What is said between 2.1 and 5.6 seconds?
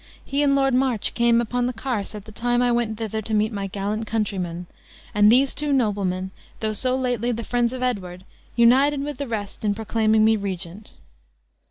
at the time I went thither to meet my gallant countrymen; and these